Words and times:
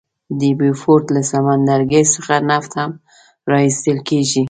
د 0.39 0.41
بیوفورت 0.59 1.05
له 1.15 1.21
سمندرګي 1.31 2.03
څخه 2.13 2.35
نفت 2.49 2.71
هم 2.79 2.91
را 3.49 3.57
ایستل 3.65 3.97
کیږي. 4.09 4.39